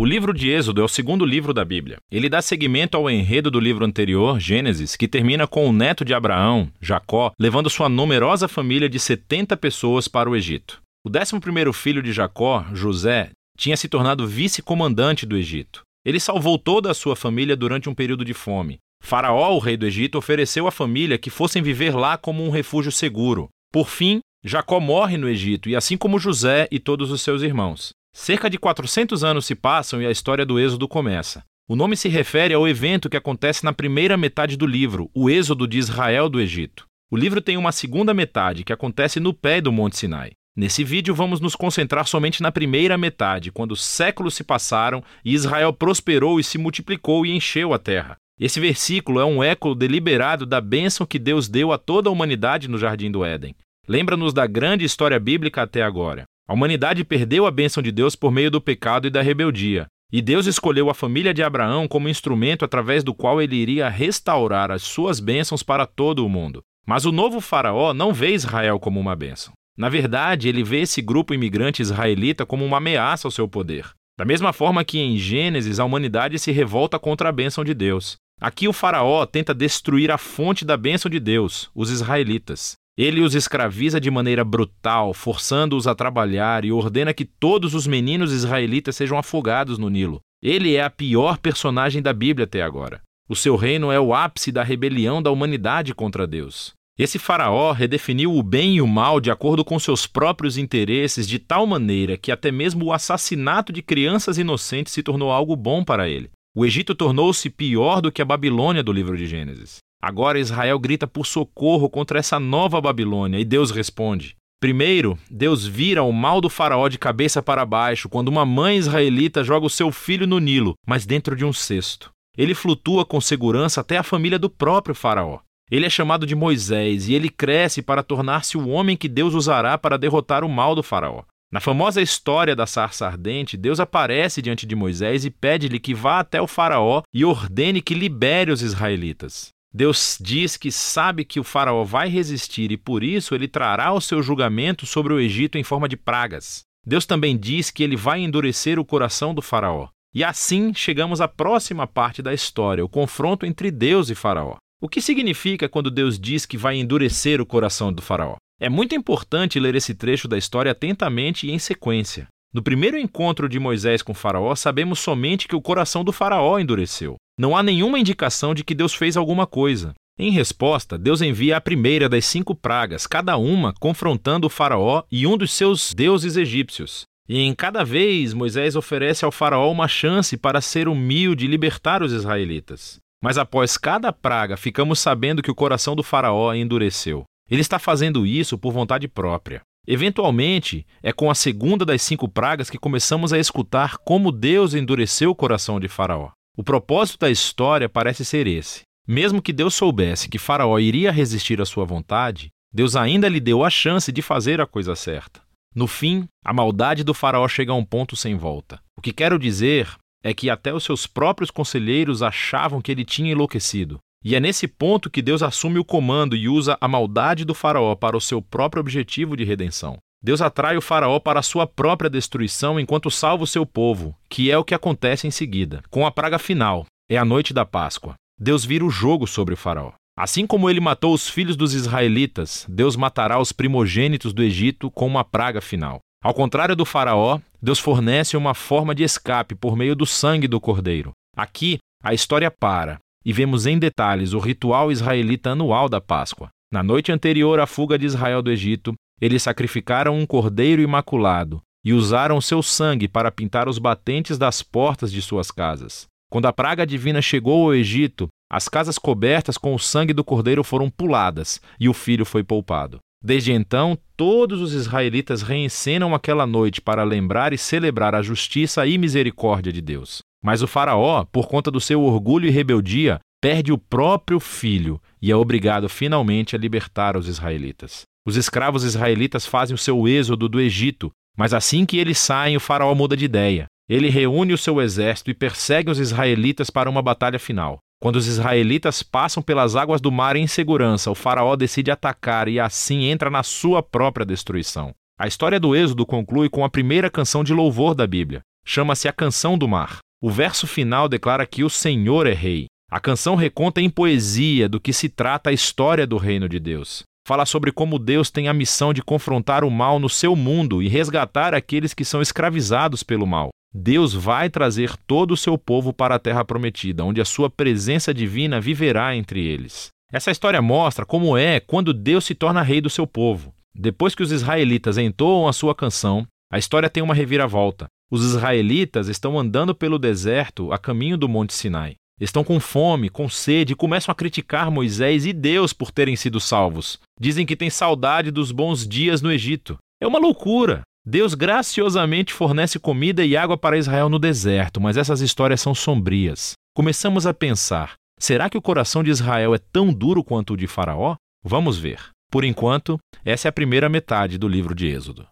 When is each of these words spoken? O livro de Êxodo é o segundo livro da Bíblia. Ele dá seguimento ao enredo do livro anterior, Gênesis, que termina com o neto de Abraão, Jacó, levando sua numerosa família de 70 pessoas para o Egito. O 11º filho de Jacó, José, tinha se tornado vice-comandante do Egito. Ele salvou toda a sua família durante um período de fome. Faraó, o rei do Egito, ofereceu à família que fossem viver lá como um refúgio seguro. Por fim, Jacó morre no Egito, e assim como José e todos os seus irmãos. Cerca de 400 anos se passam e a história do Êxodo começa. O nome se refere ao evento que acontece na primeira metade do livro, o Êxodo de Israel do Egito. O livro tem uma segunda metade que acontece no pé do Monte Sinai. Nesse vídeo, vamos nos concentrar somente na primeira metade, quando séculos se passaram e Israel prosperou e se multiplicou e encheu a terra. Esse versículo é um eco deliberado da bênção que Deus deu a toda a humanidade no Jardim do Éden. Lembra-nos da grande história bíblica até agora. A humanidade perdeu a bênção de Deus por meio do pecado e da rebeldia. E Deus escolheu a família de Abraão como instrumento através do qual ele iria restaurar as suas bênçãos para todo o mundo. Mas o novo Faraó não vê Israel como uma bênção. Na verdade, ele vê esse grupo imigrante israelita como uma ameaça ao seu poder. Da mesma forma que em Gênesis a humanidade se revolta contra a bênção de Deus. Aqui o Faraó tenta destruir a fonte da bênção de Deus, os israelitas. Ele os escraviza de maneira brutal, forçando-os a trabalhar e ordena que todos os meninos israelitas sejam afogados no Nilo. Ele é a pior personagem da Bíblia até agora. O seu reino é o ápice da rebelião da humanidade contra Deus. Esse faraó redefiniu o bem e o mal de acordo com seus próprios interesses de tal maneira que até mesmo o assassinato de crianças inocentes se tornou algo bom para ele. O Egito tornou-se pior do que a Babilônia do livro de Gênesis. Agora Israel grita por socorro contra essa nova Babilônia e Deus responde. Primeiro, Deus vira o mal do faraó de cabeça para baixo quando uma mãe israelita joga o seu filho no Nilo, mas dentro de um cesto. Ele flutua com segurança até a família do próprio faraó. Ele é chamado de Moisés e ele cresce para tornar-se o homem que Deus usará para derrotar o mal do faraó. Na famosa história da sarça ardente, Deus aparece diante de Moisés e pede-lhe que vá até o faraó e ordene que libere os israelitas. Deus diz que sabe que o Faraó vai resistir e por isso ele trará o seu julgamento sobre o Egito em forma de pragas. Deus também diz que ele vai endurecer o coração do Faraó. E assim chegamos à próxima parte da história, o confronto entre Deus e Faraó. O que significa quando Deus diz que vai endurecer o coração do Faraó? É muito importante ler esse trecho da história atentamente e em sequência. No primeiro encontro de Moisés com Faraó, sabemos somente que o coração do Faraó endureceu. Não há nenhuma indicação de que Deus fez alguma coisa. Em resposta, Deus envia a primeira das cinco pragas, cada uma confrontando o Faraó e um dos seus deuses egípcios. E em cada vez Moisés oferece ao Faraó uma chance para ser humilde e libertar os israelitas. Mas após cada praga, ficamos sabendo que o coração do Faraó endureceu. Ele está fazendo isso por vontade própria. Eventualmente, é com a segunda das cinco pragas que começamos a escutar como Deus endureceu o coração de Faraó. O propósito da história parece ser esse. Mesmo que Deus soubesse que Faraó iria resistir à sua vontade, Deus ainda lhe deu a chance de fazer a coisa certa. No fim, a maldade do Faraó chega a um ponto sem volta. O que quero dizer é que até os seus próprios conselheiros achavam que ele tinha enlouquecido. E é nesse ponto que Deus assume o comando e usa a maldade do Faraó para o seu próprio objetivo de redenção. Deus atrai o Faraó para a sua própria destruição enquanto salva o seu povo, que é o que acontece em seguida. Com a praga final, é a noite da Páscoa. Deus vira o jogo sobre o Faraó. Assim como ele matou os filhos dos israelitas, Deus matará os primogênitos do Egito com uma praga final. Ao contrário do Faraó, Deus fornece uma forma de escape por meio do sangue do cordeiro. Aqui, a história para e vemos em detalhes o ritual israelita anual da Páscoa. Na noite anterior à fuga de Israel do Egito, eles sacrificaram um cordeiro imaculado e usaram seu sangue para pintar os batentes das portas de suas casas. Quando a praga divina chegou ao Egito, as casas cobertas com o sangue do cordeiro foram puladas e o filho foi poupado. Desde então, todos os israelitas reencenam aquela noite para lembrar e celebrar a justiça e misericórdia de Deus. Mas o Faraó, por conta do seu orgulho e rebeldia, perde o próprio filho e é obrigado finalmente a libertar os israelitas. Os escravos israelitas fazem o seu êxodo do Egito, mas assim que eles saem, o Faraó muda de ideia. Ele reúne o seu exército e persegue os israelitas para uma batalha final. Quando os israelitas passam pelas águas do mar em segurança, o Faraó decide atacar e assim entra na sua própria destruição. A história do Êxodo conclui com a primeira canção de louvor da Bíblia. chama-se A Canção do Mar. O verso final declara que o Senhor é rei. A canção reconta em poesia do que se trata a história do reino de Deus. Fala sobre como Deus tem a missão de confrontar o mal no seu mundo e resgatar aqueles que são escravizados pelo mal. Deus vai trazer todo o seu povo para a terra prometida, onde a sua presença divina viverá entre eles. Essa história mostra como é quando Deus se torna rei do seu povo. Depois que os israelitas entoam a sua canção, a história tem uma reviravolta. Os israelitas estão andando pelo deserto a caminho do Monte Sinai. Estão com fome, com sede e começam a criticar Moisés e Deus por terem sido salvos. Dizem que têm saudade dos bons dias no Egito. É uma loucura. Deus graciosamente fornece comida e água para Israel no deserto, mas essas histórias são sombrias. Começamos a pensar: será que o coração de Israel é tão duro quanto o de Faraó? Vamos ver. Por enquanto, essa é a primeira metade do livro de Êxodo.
O 0.00 0.04
livro 0.06 0.32
de 0.32 0.48
Êxodo 0.48 0.80
é 0.80 0.84
o 0.84 0.88
segundo 0.88 1.26
livro 1.26 1.52
da 1.52 1.62
Bíblia. 1.62 1.98
Ele 2.10 2.26
dá 2.26 2.40
seguimento 2.40 2.96
ao 2.96 3.10
enredo 3.10 3.50
do 3.50 3.60
livro 3.60 3.84
anterior, 3.84 4.40
Gênesis, 4.40 4.96
que 4.96 5.06
termina 5.06 5.46
com 5.46 5.68
o 5.68 5.74
neto 5.74 6.06
de 6.06 6.14
Abraão, 6.14 6.72
Jacó, 6.80 7.32
levando 7.38 7.68
sua 7.68 7.86
numerosa 7.86 8.48
família 8.48 8.88
de 8.88 8.98
70 8.98 9.58
pessoas 9.58 10.08
para 10.08 10.30
o 10.30 10.34
Egito. 10.34 10.80
O 11.04 11.10
11º 11.10 11.70
filho 11.74 12.02
de 12.02 12.14
Jacó, 12.14 12.64
José, 12.72 13.32
tinha 13.58 13.76
se 13.76 13.90
tornado 13.90 14.26
vice-comandante 14.26 15.26
do 15.26 15.36
Egito. 15.36 15.82
Ele 16.02 16.18
salvou 16.18 16.58
toda 16.58 16.90
a 16.90 16.94
sua 16.94 17.14
família 17.14 17.54
durante 17.54 17.90
um 17.90 17.94
período 17.94 18.24
de 18.24 18.32
fome. 18.32 18.78
Faraó, 19.02 19.54
o 19.54 19.58
rei 19.58 19.76
do 19.76 19.84
Egito, 19.84 20.16
ofereceu 20.16 20.66
à 20.66 20.70
família 20.70 21.18
que 21.18 21.28
fossem 21.28 21.60
viver 21.60 21.94
lá 21.94 22.16
como 22.16 22.42
um 22.42 22.48
refúgio 22.48 22.90
seguro. 22.90 23.50
Por 23.70 23.86
fim, 23.86 24.20
Jacó 24.42 24.80
morre 24.80 25.18
no 25.18 25.28
Egito, 25.28 25.68
e 25.68 25.76
assim 25.76 25.98
como 25.98 26.18
José 26.18 26.66
e 26.70 26.78
todos 26.78 27.10
os 27.10 27.20
seus 27.20 27.42
irmãos. 27.42 27.92
Cerca 28.12 28.50
de 28.50 28.58
400 28.58 29.22
anos 29.22 29.46
se 29.46 29.54
passam 29.54 30.02
e 30.02 30.06
a 30.06 30.10
história 30.10 30.44
do 30.44 30.58
Êxodo 30.58 30.88
começa. 30.88 31.44
O 31.68 31.76
nome 31.76 31.96
se 31.96 32.08
refere 32.08 32.52
ao 32.52 32.66
evento 32.66 33.08
que 33.08 33.16
acontece 33.16 33.64
na 33.64 33.72
primeira 33.72 34.16
metade 34.16 34.56
do 34.56 34.66
livro, 34.66 35.08
o 35.14 35.30
Êxodo 35.30 35.66
de 35.66 35.78
Israel 35.78 36.28
do 36.28 36.40
Egito. 36.40 36.86
O 37.08 37.16
livro 37.16 37.40
tem 37.40 37.56
uma 37.56 37.70
segunda 37.70 38.12
metade 38.12 38.64
que 38.64 38.72
acontece 38.72 39.20
no 39.20 39.32
pé 39.32 39.60
do 39.60 39.70
Monte 39.70 39.96
Sinai. 39.96 40.32
Nesse 40.56 40.82
vídeo, 40.82 41.14
vamos 41.14 41.40
nos 41.40 41.54
concentrar 41.54 42.06
somente 42.08 42.42
na 42.42 42.50
primeira 42.50 42.98
metade, 42.98 43.52
quando 43.52 43.76
séculos 43.76 44.34
se 44.34 44.42
passaram 44.42 45.02
e 45.24 45.32
Israel 45.32 45.72
prosperou 45.72 46.40
e 46.40 46.44
se 46.44 46.58
multiplicou 46.58 47.24
e 47.24 47.30
encheu 47.30 47.72
a 47.72 47.78
terra. 47.78 48.16
Esse 48.38 48.58
versículo 48.58 49.20
é 49.20 49.24
um 49.24 49.42
eco 49.44 49.74
deliberado 49.74 50.44
da 50.44 50.60
bênção 50.60 51.06
que 51.06 51.18
Deus 51.18 51.48
deu 51.48 51.70
a 51.70 51.78
toda 51.78 52.08
a 52.08 52.12
humanidade 52.12 52.68
no 52.68 52.78
Jardim 52.78 53.10
do 53.10 53.24
Éden. 53.24 53.54
Lembra-nos 53.86 54.32
da 54.32 54.46
grande 54.46 54.84
história 54.84 55.20
bíblica 55.20 55.62
até 55.62 55.82
agora. 55.82 56.24
A 56.50 56.52
humanidade 56.52 57.04
perdeu 57.04 57.46
a 57.46 57.50
bênção 57.52 57.80
de 57.80 57.92
Deus 57.92 58.16
por 58.16 58.32
meio 58.32 58.50
do 58.50 58.60
pecado 58.60 59.06
e 59.06 59.10
da 59.10 59.22
rebeldia. 59.22 59.86
E 60.12 60.20
Deus 60.20 60.46
escolheu 60.46 60.90
a 60.90 60.94
família 60.94 61.32
de 61.32 61.44
Abraão 61.44 61.86
como 61.86 62.08
instrumento 62.08 62.64
através 62.64 63.04
do 63.04 63.14
qual 63.14 63.40
ele 63.40 63.54
iria 63.54 63.88
restaurar 63.88 64.72
as 64.72 64.82
suas 64.82 65.20
bênçãos 65.20 65.62
para 65.62 65.86
todo 65.86 66.26
o 66.26 66.28
mundo. 66.28 66.60
Mas 66.84 67.04
o 67.04 67.12
novo 67.12 67.40
Faraó 67.40 67.94
não 67.94 68.12
vê 68.12 68.32
Israel 68.34 68.80
como 68.80 68.98
uma 68.98 69.14
bênção. 69.14 69.52
Na 69.78 69.88
verdade, 69.88 70.48
ele 70.48 70.64
vê 70.64 70.80
esse 70.80 71.00
grupo 71.00 71.32
imigrante 71.32 71.82
israelita 71.82 72.44
como 72.44 72.64
uma 72.64 72.78
ameaça 72.78 73.28
ao 73.28 73.30
seu 73.30 73.46
poder. 73.46 73.88
Da 74.18 74.24
mesma 74.24 74.52
forma 74.52 74.82
que 74.82 74.98
em 74.98 75.16
Gênesis 75.16 75.78
a 75.78 75.84
humanidade 75.84 76.36
se 76.36 76.50
revolta 76.50 76.98
contra 76.98 77.28
a 77.28 77.32
bênção 77.32 77.62
de 77.62 77.74
Deus. 77.74 78.16
Aqui 78.40 78.66
o 78.66 78.72
Faraó 78.72 79.24
tenta 79.24 79.54
destruir 79.54 80.10
a 80.10 80.18
fonte 80.18 80.64
da 80.64 80.76
bênção 80.76 81.08
de 81.08 81.20
Deus, 81.20 81.70
os 81.76 81.92
israelitas. 81.92 82.74
Ele 83.02 83.22
os 83.22 83.34
escraviza 83.34 83.98
de 83.98 84.10
maneira 84.10 84.44
brutal, 84.44 85.14
forçando-os 85.14 85.86
a 85.86 85.94
trabalhar 85.94 86.66
e 86.66 86.70
ordena 86.70 87.14
que 87.14 87.24
todos 87.24 87.72
os 87.72 87.86
meninos 87.86 88.30
israelitas 88.30 88.94
sejam 88.94 89.16
afogados 89.16 89.78
no 89.78 89.88
Nilo. 89.88 90.20
Ele 90.42 90.74
é 90.74 90.84
a 90.84 90.90
pior 90.90 91.38
personagem 91.38 92.02
da 92.02 92.12
Bíblia 92.12 92.44
até 92.44 92.60
agora. 92.60 93.00
O 93.26 93.34
seu 93.34 93.56
reino 93.56 93.90
é 93.90 93.98
o 93.98 94.12
ápice 94.12 94.52
da 94.52 94.62
rebelião 94.62 95.22
da 95.22 95.30
humanidade 95.30 95.94
contra 95.94 96.26
Deus. 96.26 96.74
Esse 96.98 97.18
faraó 97.18 97.72
redefiniu 97.72 98.36
o 98.36 98.42
bem 98.42 98.76
e 98.76 98.82
o 98.82 98.86
mal 98.86 99.18
de 99.18 99.30
acordo 99.30 99.64
com 99.64 99.78
seus 99.78 100.06
próprios 100.06 100.58
interesses 100.58 101.26
de 101.26 101.38
tal 101.38 101.66
maneira 101.66 102.18
que 102.18 102.30
até 102.30 102.52
mesmo 102.52 102.84
o 102.84 102.92
assassinato 102.92 103.72
de 103.72 103.80
crianças 103.80 104.36
inocentes 104.36 104.92
se 104.92 105.02
tornou 105.02 105.32
algo 105.32 105.56
bom 105.56 105.82
para 105.82 106.06
ele. 106.06 106.28
O 106.54 106.66
Egito 106.66 106.94
tornou-se 106.94 107.48
pior 107.48 108.02
do 108.02 108.12
que 108.12 108.20
a 108.20 108.26
Babilônia 108.26 108.82
do 108.82 108.92
livro 108.92 109.16
de 109.16 109.26
Gênesis. 109.26 109.78
Agora 110.02 110.38
Israel 110.38 110.78
grita 110.78 111.06
por 111.06 111.26
socorro 111.26 111.90
contra 111.90 112.18
essa 112.18 112.40
nova 112.40 112.80
Babilônia 112.80 113.38
e 113.38 113.44
Deus 113.44 113.70
responde. 113.70 114.36
Primeiro, 114.60 115.18
Deus 115.30 115.66
vira 115.66 116.02
o 116.02 116.12
mal 116.12 116.40
do 116.40 116.50
faraó 116.50 116.88
de 116.88 116.98
cabeça 116.98 117.42
para 117.42 117.64
baixo 117.64 118.08
quando 118.08 118.28
uma 118.28 118.44
mãe 118.44 118.76
israelita 118.76 119.42
joga 119.42 119.66
o 119.66 119.70
seu 119.70 119.90
filho 119.90 120.26
no 120.26 120.38
Nilo, 120.38 120.74
mas 120.86 121.06
dentro 121.06 121.34
de 121.34 121.44
um 121.44 121.52
cesto. 121.52 122.10
Ele 122.36 122.54
flutua 122.54 123.04
com 123.04 123.20
segurança 123.20 123.80
até 123.80 123.96
a 123.96 124.02
família 124.02 124.38
do 124.38 124.48
próprio 124.48 124.94
faraó. 124.94 125.40
Ele 125.70 125.86
é 125.86 125.90
chamado 125.90 126.26
de 126.26 126.34
Moisés 126.34 127.08
e 127.08 127.14
ele 127.14 127.28
cresce 127.28 127.80
para 127.80 128.02
tornar-se 128.02 128.58
o 128.58 128.68
homem 128.68 128.96
que 128.96 129.08
Deus 129.08 129.34
usará 129.34 129.78
para 129.78 129.96
derrotar 129.96 130.44
o 130.44 130.48
mal 130.48 130.74
do 130.74 130.82
faraó. 130.82 131.22
Na 131.52 131.60
famosa 131.60 132.00
história 132.00 132.54
da 132.54 132.66
sarça 132.66 133.06
ardente, 133.06 133.56
Deus 133.56 133.80
aparece 133.80 134.40
diante 134.40 134.66
de 134.66 134.76
Moisés 134.76 135.24
e 135.24 135.30
pede-lhe 135.30 135.80
que 135.80 135.94
vá 135.94 136.20
até 136.20 136.40
o 136.40 136.46
faraó 136.46 137.02
e 137.12 137.24
ordene 137.24 137.80
que 137.82 137.94
libere 137.94 138.52
os 138.52 138.62
israelitas. 138.62 139.52
Deus 139.72 140.18
diz 140.20 140.56
que 140.56 140.72
sabe 140.72 141.24
que 141.24 141.38
o 141.38 141.44
Faraó 141.44 141.84
vai 141.84 142.08
resistir 142.08 142.72
e 142.72 142.76
por 142.76 143.04
isso 143.04 143.34
ele 143.34 143.46
trará 143.46 143.92
o 143.92 144.00
seu 144.00 144.20
julgamento 144.20 144.84
sobre 144.84 145.12
o 145.12 145.20
Egito 145.20 145.56
em 145.56 145.62
forma 145.62 145.88
de 145.88 145.96
pragas. 145.96 146.62
Deus 146.84 147.06
também 147.06 147.36
diz 147.36 147.70
que 147.70 147.82
ele 147.82 147.96
vai 147.96 148.20
endurecer 148.20 148.78
o 148.78 148.84
coração 148.84 149.32
do 149.32 149.40
Faraó. 149.40 149.88
E 150.12 150.24
assim 150.24 150.74
chegamos 150.74 151.20
à 151.20 151.28
próxima 151.28 151.86
parte 151.86 152.20
da 152.20 152.34
história, 152.34 152.84
o 152.84 152.88
confronto 152.88 153.46
entre 153.46 153.70
Deus 153.70 154.10
e 154.10 154.14
Faraó. 154.16 154.56
O 154.80 154.88
que 154.88 155.00
significa 155.00 155.68
quando 155.68 155.90
Deus 155.90 156.18
diz 156.18 156.44
que 156.44 156.56
vai 156.56 156.76
endurecer 156.76 157.40
o 157.40 157.46
coração 157.46 157.92
do 157.92 158.02
Faraó? 158.02 158.36
É 158.58 158.68
muito 158.68 158.94
importante 158.94 159.60
ler 159.60 159.76
esse 159.76 159.94
trecho 159.94 160.26
da 160.26 160.36
história 160.36 160.72
atentamente 160.72 161.46
e 161.46 161.52
em 161.52 161.58
sequência. 161.58 162.26
No 162.52 162.62
primeiro 162.62 162.98
encontro 162.98 163.48
de 163.48 163.60
Moisés 163.60 164.02
com 164.02 164.12
Faraó, 164.12 164.56
sabemos 164.56 164.98
somente 164.98 165.46
que 165.46 165.54
o 165.54 165.62
coração 165.62 166.02
do 166.02 166.12
Faraó 166.12 166.58
endureceu. 166.58 167.14
Não 167.40 167.56
há 167.56 167.62
nenhuma 167.62 167.98
indicação 167.98 168.54
de 168.54 168.62
que 168.62 168.74
Deus 168.74 168.92
fez 168.92 169.16
alguma 169.16 169.46
coisa. 169.46 169.94
Em 170.18 170.30
resposta, 170.30 170.98
Deus 170.98 171.22
envia 171.22 171.56
a 171.56 171.60
primeira 171.60 172.06
das 172.06 172.26
cinco 172.26 172.54
pragas, 172.54 173.06
cada 173.06 173.38
uma 173.38 173.72
confrontando 173.80 174.46
o 174.46 174.50
Faraó 174.50 175.04
e 175.10 175.26
um 175.26 175.38
dos 175.38 175.50
seus 175.50 175.94
deuses 175.94 176.36
egípcios. 176.36 177.04
E 177.26 177.40
em 177.40 177.54
cada 177.54 177.82
vez 177.82 178.34
Moisés 178.34 178.76
oferece 178.76 179.24
ao 179.24 179.32
Faraó 179.32 179.72
uma 179.72 179.88
chance 179.88 180.36
para 180.36 180.60
ser 180.60 180.86
humilde 180.86 181.46
e 181.46 181.48
libertar 181.48 182.02
os 182.02 182.12
israelitas. 182.12 182.98
Mas 183.24 183.38
após 183.38 183.78
cada 183.78 184.12
praga, 184.12 184.54
ficamos 184.54 184.98
sabendo 184.98 185.42
que 185.42 185.50
o 185.50 185.54
coração 185.54 185.96
do 185.96 186.02
Faraó 186.02 186.52
endureceu. 186.52 187.24
Ele 187.50 187.62
está 187.62 187.78
fazendo 187.78 188.26
isso 188.26 188.58
por 188.58 188.70
vontade 188.70 189.08
própria. 189.08 189.62
Eventualmente, 189.88 190.86
é 191.02 191.10
com 191.10 191.30
a 191.30 191.34
segunda 191.34 191.86
das 191.86 192.02
cinco 192.02 192.28
pragas 192.28 192.68
que 192.68 192.76
começamos 192.76 193.32
a 193.32 193.38
escutar 193.38 193.96
como 193.96 194.30
Deus 194.30 194.74
endureceu 194.74 195.30
o 195.30 195.34
coração 195.34 195.80
de 195.80 195.88
Faraó. 195.88 196.32
O 196.60 196.62
propósito 196.62 197.20
da 197.20 197.30
história 197.30 197.88
parece 197.88 198.22
ser 198.22 198.46
esse. 198.46 198.82
Mesmo 199.08 199.40
que 199.40 199.50
Deus 199.50 199.72
soubesse 199.74 200.28
que 200.28 200.36
Faraó 200.36 200.78
iria 200.78 201.10
resistir 201.10 201.58
à 201.58 201.64
sua 201.64 201.86
vontade, 201.86 202.50
Deus 202.70 202.94
ainda 202.96 203.30
lhe 203.30 203.40
deu 203.40 203.64
a 203.64 203.70
chance 203.70 204.12
de 204.12 204.20
fazer 204.20 204.60
a 204.60 204.66
coisa 204.66 204.94
certa. 204.94 205.40
No 205.74 205.86
fim, 205.86 206.26
a 206.44 206.52
maldade 206.52 207.02
do 207.02 207.14
Faraó 207.14 207.48
chega 207.48 207.72
a 207.72 207.74
um 207.74 207.82
ponto 207.82 208.14
sem 208.14 208.36
volta. 208.36 208.78
O 208.94 209.00
que 209.00 209.10
quero 209.10 209.38
dizer 209.38 209.88
é 210.22 210.34
que 210.34 210.50
até 210.50 210.70
os 210.70 210.84
seus 210.84 211.06
próprios 211.06 211.50
conselheiros 211.50 212.22
achavam 212.22 212.82
que 212.82 212.92
ele 212.92 213.06
tinha 213.06 213.32
enlouquecido. 213.32 213.98
E 214.22 214.36
é 214.36 214.38
nesse 214.38 214.68
ponto 214.68 215.08
que 215.08 215.22
Deus 215.22 215.42
assume 215.42 215.78
o 215.78 215.84
comando 215.84 216.36
e 216.36 216.46
usa 216.46 216.76
a 216.78 216.86
maldade 216.86 217.42
do 217.42 217.54
Faraó 217.54 217.94
para 217.94 218.18
o 218.18 218.20
seu 218.20 218.42
próprio 218.42 218.82
objetivo 218.82 219.34
de 219.34 219.44
redenção. 219.44 219.96
Deus 220.22 220.42
atrai 220.42 220.76
o 220.76 220.82
Faraó 220.82 221.18
para 221.18 221.40
a 221.40 221.42
sua 221.42 221.66
própria 221.66 222.10
destruição 222.10 222.78
enquanto 222.78 223.10
salva 223.10 223.44
o 223.44 223.46
seu 223.46 223.64
povo, 223.64 224.14
que 224.28 224.50
é 224.50 224.58
o 224.58 224.64
que 224.64 224.74
acontece 224.74 225.26
em 225.26 225.30
seguida. 225.30 225.82
Com 225.90 226.06
a 226.06 226.10
praga 226.10 226.38
final, 226.38 226.84
é 227.10 227.16
a 227.16 227.24
noite 227.24 227.54
da 227.54 227.64
Páscoa. 227.64 228.14
Deus 228.38 228.64
vira 228.64 228.84
o 228.84 228.90
jogo 228.90 229.26
sobre 229.26 229.54
o 229.54 229.56
Faraó. 229.56 229.92
Assim 230.18 230.46
como 230.46 230.68
ele 230.68 230.80
matou 230.80 231.14
os 231.14 231.28
filhos 231.28 231.56
dos 231.56 231.72
israelitas, 231.72 232.66
Deus 232.68 232.96
matará 232.96 233.40
os 233.40 233.52
primogênitos 233.52 234.34
do 234.34 234.42
Egito 234.42 234.90
com 234.90 235.06
uma 235.06 235.24
praga 235.24 235.62
final. 235.62 236.00
Ao 236.22 236.34
contrário 236.34 236.76
do 236.76 236.84
Faraó, 236.84 237.40
Deus 237.62 237.78
fornece 237.78 238.36
uma 238.36 238.52
forma 238.52 238.94
de 238.94 239.02
escape 239.02 239.54
por 239.54 239.74
meio 239.74 239.96
do 239.96 240.04
sangue 240.04 240.46
do 240.46 240.60
cordeiro. 240.60 241.12
Aqui, 241.34 241.78
a 242.02 242.12
história 242.12 242.50
para 242.50 242.98
e 243.24 243.32
vemos 243.32 243.66
em 243.66 243.78
detalhes 243.78 244.32
o 244.32 244.38
ritual 244.38 244.90
israelita 244.90 245.50
anual 245.50 245.88
da 245.88 246.00
Páscoa. 246.00 246.48
Na 246.72 246.82
noite 246.82 247.10
anterior 247.10 247.58
à 247.58 247.66
fuga 247.66 247.98
de 247.98 248.06
Israel 248.06 248.42
do 248.42 248.50
Egito, 248.50 248.94
eles 249.20 249.42
sacrificaram 249.42 250.18
um 250.18 250.24
cordeiro 250.24 250.80
imaculado 250.80 251.60
e 251.84 251.92
usaram 251.92 252.40
seu 252.40 252.62
sangue 252.62 253.08
para 253.08 253.30
pintar 253.30 253.68
os 253.68 253.78
batentes 253.78 254.38
das 254.38 254.62
portas 254.62 255.10
de 255.10 255.20
suas 255.20 255.50
casas. 255.50 256.06
Quando 256.30 256.46
a 256.46 256.52
praga 256.52 256.86
divina 256.86 257.20
chegou 257.20 257.66
ao 257.66 257.74
Egito, 257.74 258.28
as 258.50 258.68
casas 258.68 258.98
cobertas 258.98 259.58
com 259.58 259.74
o 259.74 259.78
sangue 259.78 260.12
do 260.12 260.24
cordeiro 260.24 260.62
foram 260.62 260.88
puladas 260.88 261.60
e 261.78 261.88
o 261.88 261.94
filho 261.94 262.24
foi 262.24 262.44
poupado. 262.44 262.98
Desde 263.22 263.52
então, 263.52 263.98
todos 264.16 264.60
os 264.60 264.72
israelitas 264.72 265.42
reencenam 265.42 266.14
aquela 266.14 266.46
noite 266.46 266.80
para 266.80 267.04
lembrar 267.04 267.52
e 267.52 267.58
celebrar 267.58 268.14
a 268.14 268.22
justiça 268.22 268.86
e 268.86 268.96
misericórdia 268.96 269.72
de 269.72 269.80
Deus. 269.80 270.22
Mas 270.42 270.62
o 270.62 270.66
Faraó, 270.66 271.24
por 271.24 271.46
conta 271.46 271.70
do 271.70 271.80
seu 271.80 272.02
orgulho 272.02 272.46
e 272.46 272.50
rebeldia, 272.50 273.20
perde 273.42 273.72
o 273.72 273.78
próprio 273.78 274.40
filho 274.40 275.00
e 275.20 275.30
é 275.30 275.36
obrigado 275.36 275.88
finalmente 275.88 276.56
a 276.56 276.58
libertar 276.58 277.16
os 277.16 277.28
israelitas. 277.28 278.02
Os 278.26 278.36
escravos 278.36 278.84
israelitas 278.84 279.46
fazem 279.46 279.74
o 279.74 279.78
seu 279.78 280.06
êxodo 280.06 280.48
do 280.48 280.60
Egito, 280.60 281.10
mas 281.36 281.54
assim 281.54 281.86
que 281.86 281.98
eles 281.98 282.18
saem, 282.18 282.56
o 282.56 282.60
Faraó 282.60 282.94
muda 282.94 283.16
de 283.16 283.24
ideia. 283.24 283.66
Ele 283.88 284.08
reúne 284.08 284.52
o 284.52 284.58
seu 284.58 284.80
exército 284.80 285.30
e 285.30 285.34
persegue 285.34 285.90
os 285.90 285.98
israelitas 285.98 286.70
para 286.70 286.88
uma 286.88 287.02
batalha 287.02 287.38
final. 287.38 287.78
Quando 288.00 288.16
os 288.16 288.26
israelitas 288.26 289.02
passam 289.02 289.42
pelas 289.42 289.76
águas 289.76 290.00
do 290.00 290.12
mar 290.12 290.36
em 290.36 290.46
segurança, 290.46 291.10
o 291.10 291.14
Faraó 291.14 291.56
decide 291.56 291.90
atacar 291.90 292.48
e 292.48 292.60
assim 292.60 293.04
entra 293.04 293.28
na 293.28 293.42
sua 293.42 293.82
própria 293.82 294.24
destruição. 294.24 294.94
A 295.18 295.26
história 295.26 295.60
do 295.60 295.74
Êxodo 295.76 296.06
conclui 296.06 296.48
com 296.48 296.64
a 296.64 296.70
primeira 296.70 297.10
canção 297.10 297.44
de 297.44 297.52
louvor 297.52 297.94
da 297.94 298.06
Bíblia. 298.06 298.40
chama-se 298.64 299.08
A 299.08 299.12
Canção 299.12 299.58
do 299.58 299.66
Mar. 299.66 299.98
O 300.22 300.30
verso 300.30 300.66
final 300.66 301.08
declara 301.08 301.46
que 301.46 301.64
o 301.64 301.70
Senhor 301.70 302.26
é 302.26 302.32
rei. 302.32 302.66
A 302.90 303.00
canção 303.00 303.34
reconta 303.34 303.80
em 303.80 303.90
poesia 303.90 304.68
do 304.68 304.80
que 304.80 304.92
se 304.92 305.08
trata 305.08 305.50
a 305.50 305.52
história 305.52 306.06
do 306.06 306.16
reino 306.16 306.48
de 306.48 306.58
Deus. 306.58 307.02
Fala 307.26 307.46
sobre 307.46 307.70
como 307.70 307.98
Deus 307.98 308.30
tem 308.30 308.48
a 308.48 308.54
missão 308.54 308.92
de 308.92 309.02
confrontar 309.02 309.64
o 309.64 309.70
mal 309.70 309.98
no 309.98 310.08
seu 310.08 310.34
mundo 310.34 310.82
e 310.82 310.88
resgatar 310.88 311.54
aqueles 311.54 311.94
que 311.94 312.04
são 312.04 312.20
escravizados 312.20 313.02
pelo 313.02 313.26
mal. 313.26 313.50
Deus 313.72 314.12
vai 314.12 314.50
trazer 314.50 314.96
todo 315.06 315.32
o 315.32 315.36
seu 315.36 315.56
povo 315.56 315.92
para 315.92 316.16
a 316.16 316.18
terra 316.18 316.44
prometida, 316.44 317.04
onde 317.04 317.20
a 317.20 317.24
sua 317.24 317.48
presença 317.48 318.12
divina 318.12 318.60
viverá 318.60 319.14
entre 319.14 319.46
eles. 319.46 319.88
Essa 320.12 320.32
história 320.32 320.60
mostra 320.60 321.06
como 321.06 321.36
é 321.36 321.60
quando 321.60 321.94
Deus 321.94 322.24
se 322.24 322.34
torna 322.34 322.62
rei 322.62 322.80
do 322.80 322.90
seu 322.90 323.06
povo. 323.06 323.54
Depois 323.72 324.14
que 324.14 324.24
os 324.24 324.32
israelitas 324.32 324.98
entoam 324.98 325.46
a 325.46 325.52
sua 325.52 325.74
canção, 325.74 326.26
a 326.52 326.58
história 326.58 326.90
tem 326.90 327.00
uma 327.00 327.14
reviravolta. 327.14 327.86
Os 328.10 328.24
israelitas 328.24 329.06
estão 329.06 329.38
andando 329.38 329.72
pelo 329.72 330.00
deserto 330.00 330.72
a 330.72 330.78
caminho 330.78 331.16
do 331.16 331.28
Monte 331.28 331.54
Sinai. 331.54 331.94
Estão 332.20 332.44
com 332.44 332.60
fome, 332.60 333.08
com 333.08 333.30
sede 333.30 333.72
e 333.72 333.76
começam 333.76 334.12
a 334.12 334.14
criticar 334.14 334.70
Moisés 334.70 335.24
e 335.24 335.32
Deus 335.32 335.72
por 335.72 335.90
terem 335.90 336.14
sido 336.16 336.38
salvos. 336.38 336.98
Dizem 337.18 337.46
que 337.46 337.56
têm 337.56 337.70
saudade 337.70 338.30
dos 338.30 338.52
bons 338.52 338.86
dias 338.86 339.22
no 339.22 339.32
Egito. 339.32 339.78
É 339.98 340.06
uma 340.06 340.18
loucura. 340.18 340.82
Deus 341.04 341.32
graciosamente 341.32 342.34
fornece 342.34 342.78
comida 342.78 343.24
e 343.24 343.38
água 343.38 343.56
para 343.56 343.78
Israel 343.78 344.10
no 344.10 344.18
deserto, 344.18 344.78
mas 344.78 344.98
essas 344.98 345.22
histórias 345.22 345.62
são 345.62 345.74
sombrias. 345.74 346.52
Começamos 346.74 347.26
a 347.26 347.32
pensar: 347.32 347.94
será 348.18 348.50
que 348.50 348.58
o 348.58 348.62
coração 348.62 349.02
de 349.02 349.10
Israel 349.10 349.54
é 349.54 349.58
tão 349.58 349.90
duro 349.90 350.22
quanto 350.22 350.52
o 350.52 350.56
de 350.58 350.66
Faraó? 350.66 351.16
Vamos 351.42 351.78
ver. 351.78 352.10
Por 352.30 352.44
enquanto, 352.44 352.98
essa 353.24 353.48
é 353.48 353.50
a 353.50 353.52
primeira 353.52 353.88
metade 353.88 354.36
do 354.36 354.46
livro 354.46 354.74
de 354.74 354.88
Êxodo. 354.88 355.26